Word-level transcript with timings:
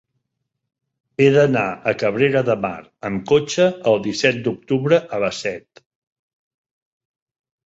He 1.17 1.25
d'anar 1.35 1.65
a 1.91 1.93
Cabrera 2.03 2.41
de 2.47 2.55
Mar 2.63 2.71
amb 3.09 3.27
cotxe 3.33 3.67
el 3.93 4.01
disset 4.09 4.41
d'octubre 4.49 5.01
a 5.19 5.21
les 5.27 5.43
set. 5.47 5.85